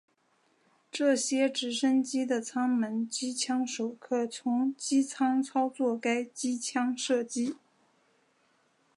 [0.91, 7.55] 这些直升机的舱门机枪手可从机舱操作该机枪射击。